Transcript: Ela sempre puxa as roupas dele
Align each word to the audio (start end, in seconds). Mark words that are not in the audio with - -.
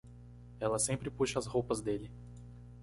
Ela 0.59 0.79
sempre 0.79 1.11
puxa 1.11 1.37
as 1.37 1.45
roupas 1.45 1.79
dele 1.79 2.09